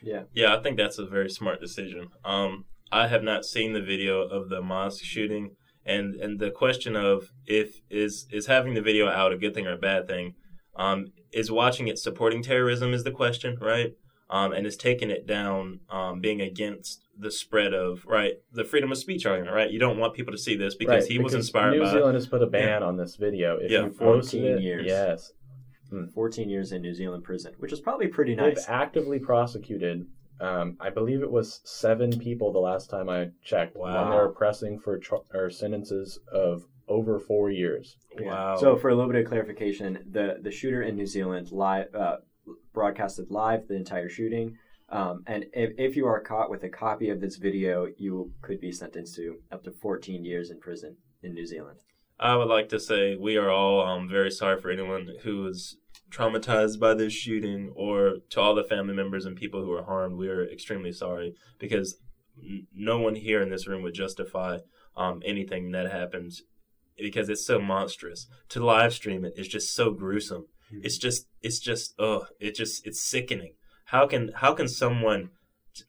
[0.00, 0.22] Yeah.
[0.32, 2.10] Yeah, I think that's a very smart decision.
[2.24, 5.56] Um, I have not seen the video of the mosque shooting
[5.90, 9.66] and and the question of if is is having the video out a good thing
[9.66, 10.34] or a bad thing
[10.76, 13.94] um, is watching it supporting terrorism is the question right
[14.30, 18.90] um, and is taking it down um, being against the spread of right the freedom
[18.92, 21.32] of speech argument right you don't want people to see this because right, he because
[21.32, 22.86] was inspired New by Zealand has put a ban yeah.
[22.86, 23.84] on this video if yeah.
[23.84, 24.86] you post it years.
[24.86, 25.32] yes
[25.90, 26.06] Hmm.
[26.06, 30.06] 14 years in New Zealand prison, which is probably pretty nice They've actively prosecuted.
[30.40, 33.76] Um, I believe it was seven people the last time I checked.
[33.76, 34.04] Wow.
[34.04, 37.96] And they're pressing for char- or sentences of over four years.
[38.18, 38.56] Wow.
[38.56, 42.16] So for a little bit of clarification, the the shooter in New Zealand live uh,
[42.72, 44.56] broadcasted live the entire shooting.
[44.88, 48.60] Um, and if, if you are caught with a copy of this video, you could
[48.60, 51.78] be sentenced to up to 14 years in prison in New Zealand.
[52.20, 55.78] I would like to say we are all um, very sorry for anyone who was
[56.10, 60.18] traumatized by this shooting, or to all the family members and people who were harmed.
[60.18, 61.96] We are extremely sorry because
[62.36, 64.58] n- no one here in this room would justify
[64.96, 66.32] um, anything that happened
[66.98, 68.26] because it's so monstrous.
[68.50, 70.46] To live stream it is just so gruesome.
[70.72, 73.54] It's just, it's just, oh, it just, it's sickening.
[73.86, 75.30] How can, how can someone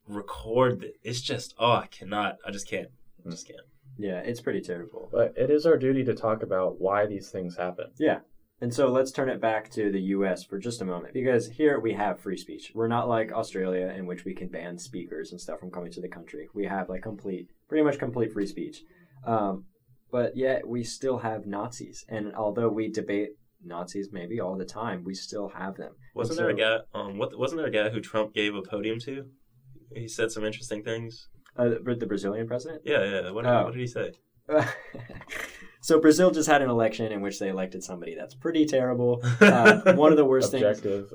[0.07, 0.95] record it?
[1.03, 2.37] It's just, oh, I cannot.
[2.45, 2.87] I just can't.
[3.25, 3.59] I just can't.
[3.97, 5.09] Yeah, it's pretty terrible.
[5.11, 7.87] But it is our duty to talk about why these things happen.
[7.99, 8.19] Yeah.
[8.61, 11.79] And so let's turn it back to the US for just a moment because here
[11.79, 12.71] we have free speech.
[12.75, 16.01] We're not like Australia in which we can ban speakers and stuff from coming to
[16.01, 16.47] the country.
[16.53, 18.83] We have like complete, pretty much complete free speech.
[19.25, 19.65] Um,
[20.11, 22.05] but yet we still have Nazis.
[22.07, 23.29] And although we debate
[23.63, 25.93] Nazis maybe all the time, we still have them.
[26.13, 26.83] Wasn't And there a guy?
[26.93, 29.25] Um, what wasn't there a guy who Trump gave a podium to?
[29.95, 31.29] He said some interesting things.
[31.57, 32.81] Uh, the the Brazilian president?
[32.85, 33.31] Yeah, yeah.
[33.31, 33.65] What, Oh.
[33.65, 34.13] what did he say?
[35.81, 39.21] so Brazil just had an election in which they elected somebody that's pretty terrible.
[39.39, 41.13] Uh, one of the worst things, Objective.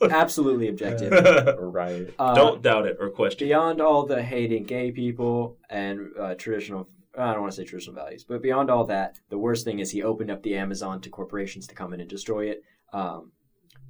[0.10, 1.12] absolutely objective.
[1.58, 2.08] right.
[2.18, 3.46] Uh, Don't doubt it or question.
[3.46, 3.48] it.
[3.48, 7.96] beyond all the hating gay people and uh, traditional I don't want to say traditional
[7.96, 11.10] values, but beyond all that, the worst thing is he opened up the Amazon to
[11.10, 12.62] corporations to come in and destroy it.
[12.92, 13.32] Um,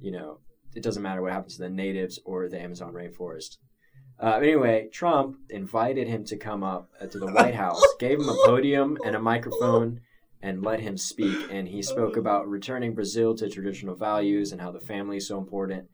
[0.01, 0.39] you know,
[0.73, 3.57] it doesn't matter what happens to the natives or the Amazon rainforest.
[4.21, 8.27] Uh, anyway, Trump invited him to come up uh, to the White House, gave him
[8.27, 10.01] a podium and a microphone,
[10.41, 11.37] and let him speak.
[11.49, 15.37] And he spoke about returning Brazil to traditional values and how the family is so
[15.37, 15.87] important.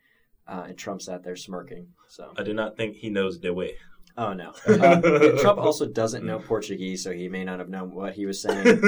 [0.47, 1.87] Uh, and Trump sat there smirking.
[2.07, 2.31] So.
[2.37, 3.75] I do not think he knows the way.
[4.17, 4.53] Oh no.
[4.67, 8.41] Uh, Trump also doesn't know Portuguese, so he may not have known what he was
[8.41, 8.79] saying.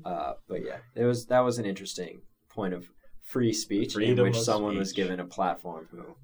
[0.04, 2.88] Uh, but yeah, it was that was an interesting point of
[3.22, 6.16] free speech Freedom in which of someone was given a platform who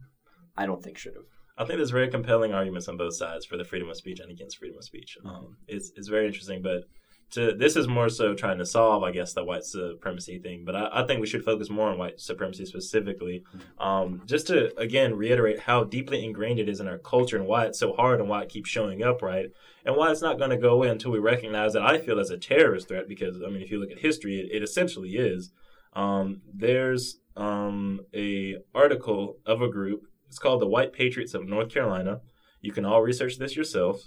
[0.56, 1.24] I don't think should have.
[1.58, 4.30] I think there's very compelling arguments on both sides for the freedom of speech and
[4.30, 5.16] against freedom of speech.
[5.24, 6.84] Um, it's it's very interesting, but
[7.30, 10.64] to this is more so trying to solve, I guess, the white supremacy thing.
[10.64, 13.42] But I, I think we should focus more on white supremacy specifically,
[13.78, 17.66] um, just to again reiterate how deeply ingrained it is in our culture and why
[17.66, 19.46] it's so hard and why it keeps showing up, right?
[19.84, 22.30] And why it's not going to go away until we recognize that I feel as
[22.30, 23.08] a terrorist threat.
[23.08, 25.50] Because I mean, if you look at history, it, it essentially is.
[25.94, 30.06] Um, there's um, a article of a group.
[30.36, 32.20] It's called the White Patriots of North Carolina.
[32.60, 34.02] You can all research this yourself.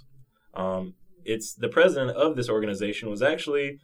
[0.54, 3.80] Um, it's the president of this organization was actually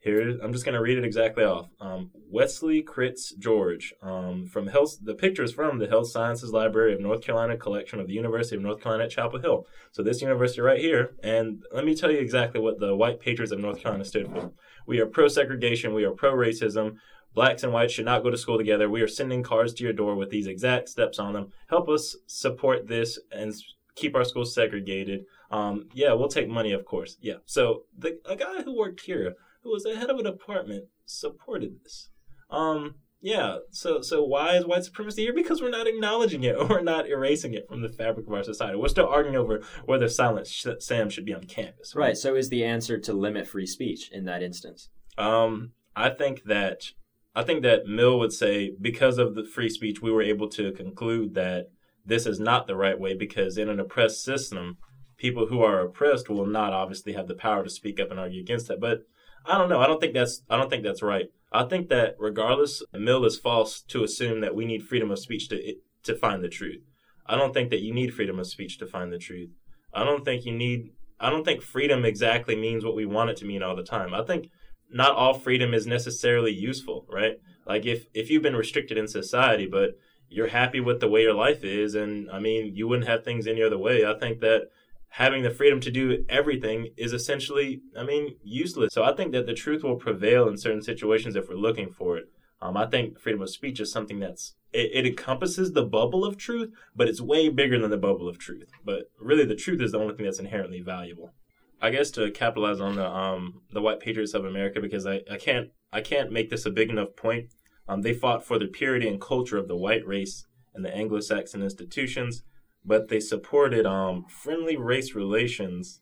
[0.00, 0.38] here.
[0.42, 1.68] I'm just going to read it exactly off.
[1.80, 4.98] Um, Wesley Critz George um, from Health.
[5.02, 8.56] The picture is from the Health Sciences Library of North Carolina collection of the University
[8.56, 9.66] of North Carolina at Chapel Hill.
[9.92, 13.52] So this university right here, and let me tell you exactly what the White Patriots
[13.52, 14.52] of North Carolina stood for.
[14.86, 15.94] We are pro segregation.
[15.94, 16.96] We are pro racism.
[17.36, 18.88] Blacks and whites should not go to school together.
[18.88, 21.52] We are sending cards to your door with these exact steps on them.
[21.68, 23.54] Help us support this and
[23.94, 25.26] keep our schools segregated.
[25.50, 27.18] Um, yeah, we'll take money, of course.
[27.20, 27.36] Yeah.
[27.44, 31.76] So the a guy who worked here, who was the head of a department, supported
[31.84, 32.08] this.
[32.48, 33.58] Um, yeah.
[33.70, 35.34] So so why is white supremacy here?
[35.34, 38.44] Because we're not acknowledging it or we're not erasing it from the fabric of our
[38.44, 38.78] society.
[38.78, 41.94] We're still arguing over whether Silent Sam should be on campus.
[41.94, 42.16] Right.
[42.16, 44.88] So is the answer to limit free speech in that instance?
[45.18, 46.92] Um, I think that
[47.36, 50.72] I think that Mill would say because of the free speech, we were able to
[50.72, 51.66] conclude that
[52.04, 54.78] this is not the right way because in an oppressed system,
[55.18, 58.40] people who are oppressed will not obviously have the power to speak up and argue
[58.40, 58.80] against that.
[58.80, 59.00] But
[59.44, 59.80] I don't know.
[59.80, 61.26] I don't think that's I don't think that's right.
[61.52, 65.50] I think that regardless, Mill is false to assume that we need freedom of speech
[65.50, 66.80] to to find the truth.
[67.26, 69.50] I don't think that you need freedom of speech to find the truth.
[69.92, 70.92] I don't think you need.
[71.20, 74.14] I don't think freedom exactly means what we want it to mean all the time.
[74.14, 74.48] I think
[74.90, 77.40] not all freedom is necessarily useful, right?
[77.66, 79.90] Like if if you've been restricted in society, but
[80.28, 83.46] you're happy with the way your life is, and I mean you wouldn't have things
[83.46, 84.04] any other way.
[84.04, 84.68] I think that
[85.10, 88.92] having the freedom to do everything is essentially, I mean, useless.
[88.92, 92.18] So I think that the truth will prevail in certain situations if we're looking for
[92.18, 92.26] it.
[92.60, 96.36] Um, I think freedom of speech is something that's it, it encompasses the bubble of
[96.36, 98.70] truth, but it's way bigger than the bubble of truth.
[98.84, 101.32] But really, the truth is the only thing that's inherently valuable.
[101.80, 105.36] I guess to capitalize on the um the white patriots of America because I, I
[105.36, 107.46] can't I can't make this a big enough point.
[107.88, 111.62] Um, they fought for the purity and culture of the white race and the Anglo-Saxon
[111.62, 112.42] institutions,
[112.84, 116.00] but they supported um friendly race relations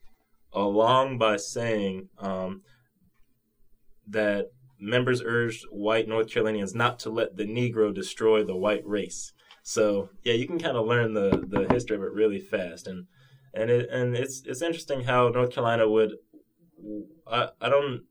[0.52, 2.62] along by saying um
[4.06, 4.46] that
[4.78, 9.32] members urged white North Carolinians not to let the Negro destroy the white race.
[9.62, 13.06] So yeah, you can kind of learn the the history of it really fast, and
[13.54, 16.16] and it and it's it's interesting how North Carolina would.
[17.26, 18.02] I I don't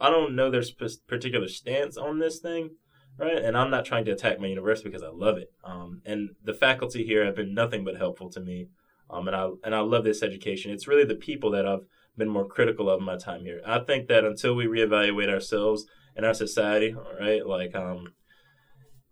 [0.00, 2.70] I don't know their sp- particular stance on this thing,
[3.18, 3.38] right?
[3.38, 5.48] And I'm not trying to attack my university because I love it.
[5.64, 8.68] Um, and the faculty here have been nothing but helpful to me.
[9.08, 10.72] Um, and I and I love this education.
[10.72, 11.86] It's really the people that I've
[12.16, 13.60] been more critical of my time here.
[13.66, 15.86] I think that until we reevaluate ourselves
[16.16, 18.12] and our society, right, like um,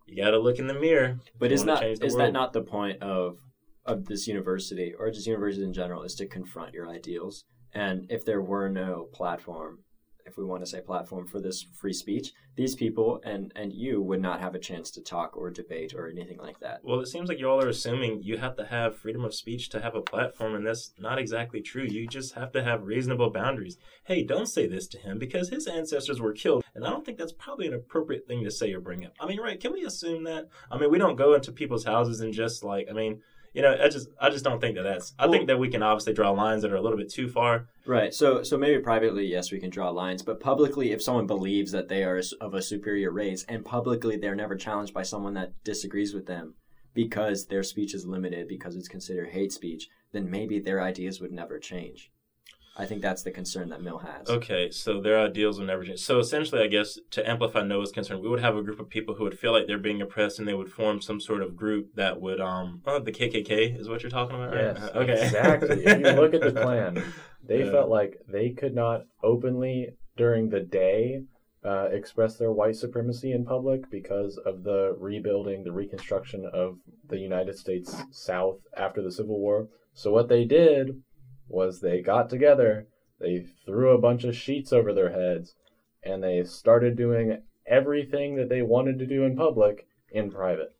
[0.05, 1.19] you got to look in the mirror.
[1.37, 2.19] But is not is world.
[2.19, 3.37] that not the point of
[3.89, 7.43] of this university or just universities in general is to confront your ideals?
[7.73, 9.79] And if there were no platform
[10.29, 14.01] if we want to say platform for this free speech, these people and and you
[14.01, 16.81] would not have a chance to talk or debate or anything like that.
[16.83, 19.69] Well, it seems like you all are assuming you have to have freedom of speech
[19.69, 21.83] to have a platform, and that's not exactly true.
[21.83, 23.77] You just have to have reasonable boundaries.
[24.05, 27.17] Hey, don't say this to him because his ancestors were killed, and I don't think
[27.17, 29.13] that's probably an appropriate thing to say or bring up.
[29.19, 29.59] I mean, right?
[29.59, 30.47] Can we assume that?
[30.71, 33.21] I mean, we don't go into people's houses and just like, I mean
[33.53, 35.13] you know, I just I just don't think that that's.
[35.17, 37.27] I well, think that we can obviously draw lines that are a little bit too
[37.27, 37.67] far.
[37.85, 38.13] Right.
[38.13, 41.87] So so maybe privately, yes, we can draw lines, but publicly, if someone believes that
[41.87, 46.13] they are of a superior race, and publicly they're never challenged by someone that disagrees
[46.13, 46.55] with them,
[46.93, 51.31] because their speech is limited because it's considered hate speech, then maybe their ideas would
[51.31, 52.11] never change.
[52.79, 54.29] I think that's the concern that Mill has.
[54.29, 55.99] Okay, so their ideals will never change.
[55.99, 59.15] So essentially, I guess to amplify Noah's concern, we would have a group of people
[59.15, 61.93] who would feel like they're being oppressed, and they would form some sort of group
[61.95, 64.77] that would, um, oh, the KKK is what you're talking about, right?
[64.77, 65.85] Yes, okay, exactly.
[65.85, 67.03] if you look at the Klan,
[67.45, 67.71] they yeah.
[67.71, 71.23] felt like they could not openly during the day
[71.65, 76.77] uh, express their white supremacy in public because of the rebuilding, the reconstruction of
[77.09, 79.67] the United States South after the Civil War.
[79.93, 81.01] So what they did
[81.49, 82.87] was they got together,
[83.19, 85.55] they threw a bunch of sheets over their heads,
[86.03, 90.75] and they started doing everything that they wanted to do in public in private.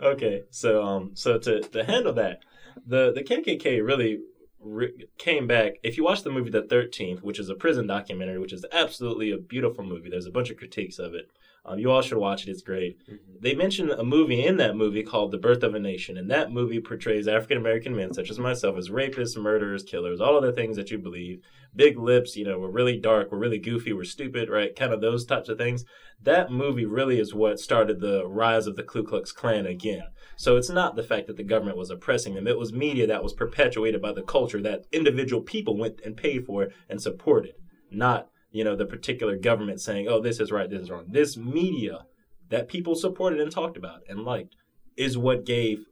[0.00, 2.40] Okay, so um, so to, to handle that,
[2.86, 4.20] the the KKK really
[4.60, 5.74] re- came back.
[5.82, 9.30] If you watch the movie The Thirteenth, which is a prison documentary, which is absolutely
[9.30, 11.30] a beautiful movie, there's a bunch of critiques of it.
[11.66, 12.50] Um, you all should watch it.
[12.50, 12.98] It's great.
[13.10, 13.16] Mm-hmm.
[13.40, 16.52] They mention a movie in that movie called The Birth of a Nation, and that
[16.52, 20.52] movie portrays African American men, such as myself, as rapists, murderers, killers, all of the
[20.52, 21.40] things that you believe.
[21.74, 24.74] Big lips, you know, we're really dark, we're really goofy, we're stupid, right?
[24.76, 25.84] Kind of those types of things.
[26.22, 30.04] That movie really is what started the rise of the Ku Klux Klan again.
[30.36, 33.22] So it's not the fact that the government was oppressing them, it was media that
[33.22, 37.54] was perpetuated by the culture that individual people went and paid for and supported,
[37.90, 41.04] not you know, the particular government saying, oh, this is right, this is wrong.
[41.08, 42.06] This media
[42.48, 44.56] that people supported and talked about and liked
[44.96, 45.84] is what gave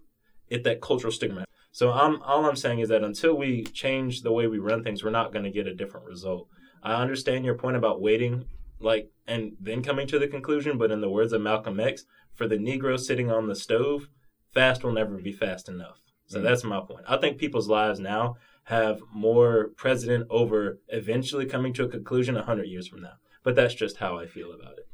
[0.49, 1.45] it that cultural stigma.
[1.73, 5.03] So I'm all I'm saying is that until we change the way we run things,
[5.03, 6.49] we're not going to get a different result.
[6.83, 8.45] I understand your point about waiting,
[8.81, 10.79] like, and then coming to the conclusion.
[10.79, 12.05] But in the words of Malcolm X,
[12.35, 14.09] for the Negro sitting on the stove,
[14.53, 15.99] fast will never be fast enough.
[16.27, 16.47] So mm-hmm.
[16.47, 17.05] that's my point.
[17.09, 22.65] I think people's lives now have more precedent over eventually coming to a conclusion 100
[22.65, 23.15] years from now.
[23.43, 24.87] But that's just how I feel about it.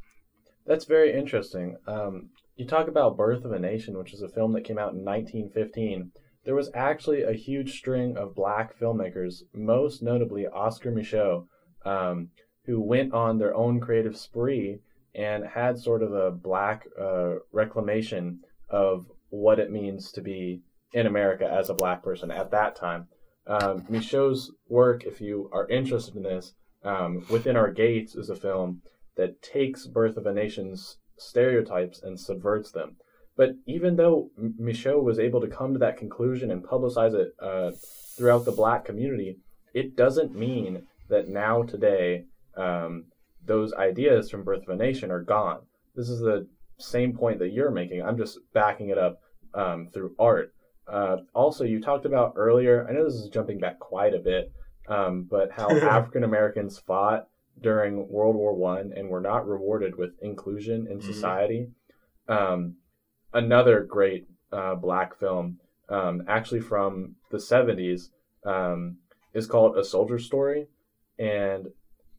[0.66, 1.76] That's very interesting.
[1.86, 4.92] Um, you talk about Birth of a Nation, which is a film that came out
[4.92, 6.12] in 1915.
[6.44, 11.46] There was actually a huge string of black filmmakers, most notably Oscar Micheaux,
[11.84, 12.28] um,
[12.66, 14.80] who went on their own creative spree
[15.14, 20.60] and had sort of a black uh, reclamation of what it means to be
[20.92, 23.08] in America as a black person at that time.
[23.50, 28.36] Um, Micheaux's work, if you are interested in this, um, Within Our Gates is a
[28.36, 28.82] film
[29.16, 32.96] that takes Birth of a Nation's stereotypes and subverts them.
[33.36, 37.72] But even though Micheaux was able to come to that conclusion and publicize it uh,
[38.16, 39.38] throughout the black community,
[39.74, 42.26] it doesn't mean that now, today,
[42.56, 43.06] um,
[43.44, 45.62] those ideas from Birth of a Nation are gone.
[45.96, 46.46] This is the
[46.78, 48.00] same point that you're making.
[48.00, 49.18] I'm just backing it up
[49.54, 50.52] um, through art.
[50.90, 54.52] Uh, also, you talked about earlier, I know this is jumping back quite a bit,
[54.88, 57.28] um, but how African Americans fought
[57.60, 61.12] during World War One and were not rewarded with inclusion in mm-hmm.
[61.12, 61.68] society.
[62.28, 62.76] Um,
[63.32, 68.08] another great uh, black film, um, actually from the 70s,
[68.44, 68.96] um,
[69.32, 70.66] is called A Soldier Story.
[71.18, 71.68] And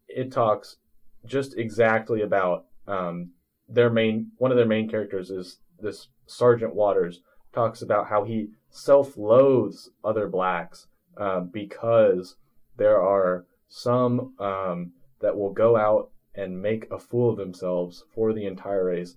[0.07, 0.77] it talks
[1.25, 3.31] just exactly about um,
[3.67, 7.21] their main, one of their main characters is this Sergeant Waters
[7.53, 12.37] talks about how he self loathes other blacks uh, because
[12.77, 18.33] there are some um, that will go out and make a fool of themselves for
[18.33, 19.15] the entire race.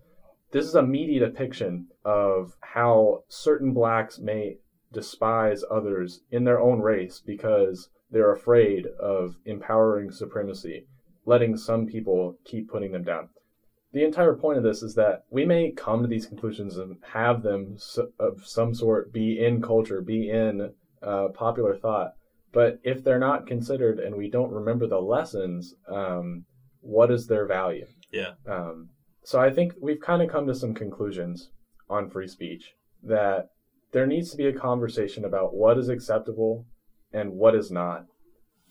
[0.51, 4.59] This is a meaty depiction of how certain blacks may
[4.93, 10.87] despise others in their own race because they're afraid of empowering supremacy.
[11.27, 13.31] letting some people keep putting them down.
[13.95, 17.45] The entire point of this is that we may come to these conclusions and have
[17.45, 17.76] them
[18.18, 22.14] of some sort be in culture, be in uh, popular thought,
[22.53, 26.45] but if they're not considered and we don't remember the lessons, um,
[26.80, 27.86] what is their value?
[28.12, 28.32] Yeah.
[28.49, 28.88] Um,
[29.22, 31.51] so I think we've kind of come to some conclusions
[31.88, 32.72] on free speech
[33.05, 33.51] that
[33.92, 36.66] there needs to be a conversation about what is acceptable
[37.12, 38.07] and what is not.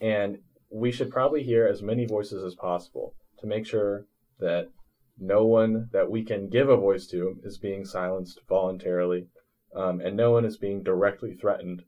[0.02, 4.06] And we should probably hear as many voices as possible to make sure
[4.40, 4.68] that
[5.18, 9.28] no one that we can give a voice to is being silenced voluntarily,
[9.76, 11.84] um, and no one is being directly threatened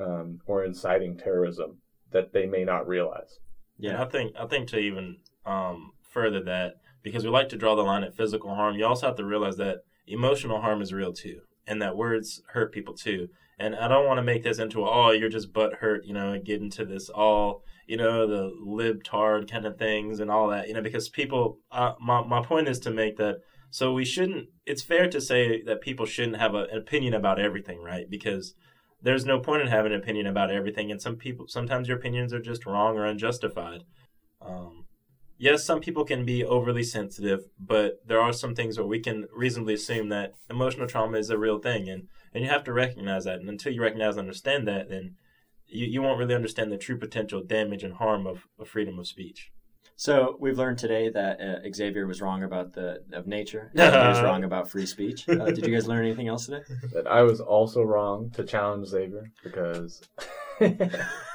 [0.00, 1.78] um, or inciting terrorism
[2.10, 3.38] that they may not realize.
[3.78, 7.56] Yeah, and I think I think to even um, further that because we like to
[7.56, 10.92] draw the line at physical harm, you also have to realize that emotional harm is
[10.92, 13.28] real too, and that words hurt people too.
[13.58, 16.38] And I don't want to make this into oh you're just butt hurt, you know,
[16.42, 20.74] get into this all you know the libtard kind of things and all that, you
[20.74, 21.58] know, because people.
[21.70, 23.40] Uh, my my point is to make that
[23.74, 24.50] so we shouldn't.
[24.66, 28.08] It's fair to say that people shouldn't have a, an opinion about everything, right?
[28.08, 28.54] Because
[29.02, 32.32] there's no point in having an opinion about everything, and some people sometimes your opinions
[32.32, 33.82] are just wrong or unjustified.
[34.40, 34.83] Um,
[35.38, 39.26] yes, some people can be overly sensitive, but there are some things where we can
[39.34, 43.24] reasonably assume that emotional trauma is a real thing, and and you have to recognize
[43.24, 43.40] that.
[43.40, 45.16] And until you recognize and understand that, then
[45.66, 49.06] you, you won't really understand the true potential damage and harm of, of freedom of
[49.06, 49.52] speech.
[49.96, 53.70] So we've learned today that uh, Xavier was wrong about the of nature.
[53.74, 55.28] he was wrong about free speech.
[55.28, 56.62] Uh, did you guys learn anything else today?
[56.92, 60.02] That I was also wrong to challenge Xavier because.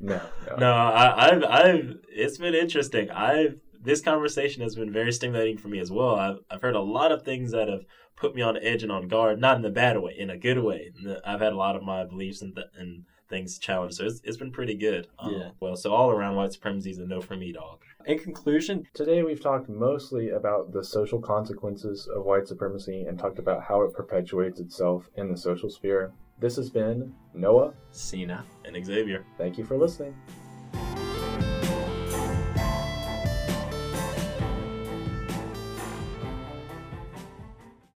[0.00, 0.20] No,
[0.50, 0.72] no, no.
[0.72, 3.10] I, have I've, it's been interesting.
[3.10, 6.16] I've, this conversation has been very stimulating for me as well.
[6.16, 7.84] I've, I've heard a lot of things that have
[8.16, 10.58] put me on edge and on guard, not in a bad way, in a good
[10.58, 10.90] way.
[11.24, 14.36] I've had a lot of my beliefs and, th- and things challenged, so it's, it's
[14.36, 15.06] been pretty good.
[15.18, 15.50] Um, yeah.
[15.60, 17.80] Well, so all around, white supremacy is a no for me, dog.
[18.06, 23.38] In conclusion, today we've talked mostly about the social consequences of white supremacy and talked
[23.38, 26.12] about how it perpetuates itself in the social sphere.
[26.40, 29.24] This has been Noah, Sina, and Xavier.
[29.36, 30.14] Thank you for listening.